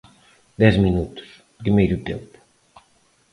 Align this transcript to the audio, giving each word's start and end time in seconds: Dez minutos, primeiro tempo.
Dez 0.61 0.75
minutos, 0.85 1.27
primeiro 1.61 1.95
tempo. 2.09 2.35